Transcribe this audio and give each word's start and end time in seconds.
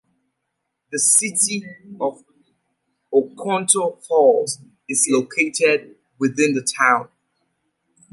The 0.91 0.97
City 0.97 1.63
of 1.99 2.23
Oconto 3.13 3.99
Falls 4.07 4.57
is 4.89 5.07
located 5.11 5.95
within 6.17 6.55
the 6.55 6.63
town. 6.63 7.07